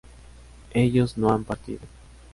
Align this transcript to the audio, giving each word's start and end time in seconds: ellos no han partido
ellos 0.73 1.15
no 1.19 1.31
han 1.31 1.43
partido 1.43 1.81